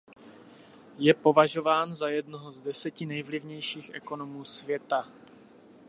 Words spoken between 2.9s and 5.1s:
nejvlivnějších ekonomů světa.